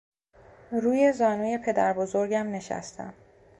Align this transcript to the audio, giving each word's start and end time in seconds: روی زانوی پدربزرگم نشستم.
روی 0.71 1.13
زانوی 1.13 1.57
پدربزرگم 1.57 2.51
نشستم. 2.51 3.13